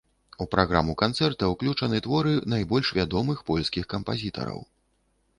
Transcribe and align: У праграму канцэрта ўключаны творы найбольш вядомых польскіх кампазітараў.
У 0.43 0.45
праграму 0.53 0.93
канцэрта 1.01 1.49
ўключаны 1.49 1.99
творы 2.07 2.33
найбольш 2.53 2.87
вядомых 2.99 3.43
польскіх 3.51 3.85
кампазітараў. 3.93 4.59